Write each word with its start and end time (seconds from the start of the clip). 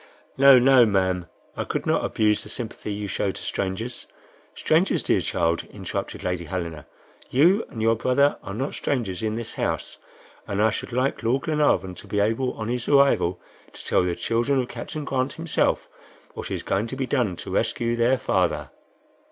"Oh, 0.39 0.57
no, 0.57 0.83
ma'am. 0.83 1.27
I 1.55 1.63
could 1.63 1.85
not 1.85 2.03
abuse 2.03 2.41
the 2.41 2.49
sympathy 2.49 2.91
you 2.91 3.05
show 3.05 3.29
to 3.29 3.43
strangers." 3.43 4.07
"Strangers, 4.55 5.03
dear 5.03 5.21
child!" 5.21 5.65
interrupted 5.71 6.23
Lady 6.23 6.45
Helena; 6.45 6.87
"you 7.29 7.63
and 7.69 7.83
your 7.83 7.95
brother 7.95 8.39
are 8.41 8.55
not 8.55 8.73
strangers 8.73 9.21
in 9.21 9.35
this 9.35 9.53
house, 9.53 9.99
and 10.47 10.59
I 10.59 10.71
should 10.71 10.91
like 10.91 11.21
Lord 11.21 11.43
Glenarvan 11.43 11.93
to 11.93 12.07
be 12.07 12.19
able 12.19 12.53
on 12.53 12.67
his 12.67 12.87
arrival 12.87 13.39
to 13.73 13.85
tell 13.85 14.01
the 14.01 14.15
children 14.15 14.57
of 14.59 14.69
Captain 14.69 15.05
Grant 15.05 15.33
himself, 15.33 15.87
what 16.33 16.49
is 16.49 16.63
going 16.63 16.87
to 16.87 16.95
be 16.95 17.05
done 17.05 17.35
to 17.35 17.51
rescue 17.53 17.95
their 17.95 18.17
father." 18.17 18.71